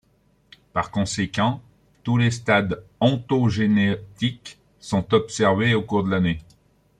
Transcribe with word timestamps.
Par 0.73 0.89
conséquent, 0.89 1.61
tous 2.01 2.17
les 2.17 2.31
stades 2.31 2.83
ontogénétiques 3.01 4.57
sont 4.79 5.13
observés 5.13 5.75
au 5.75 5.83
cours 5.83 6.03
de 6.03 6.09
l’année. 6.09 6.39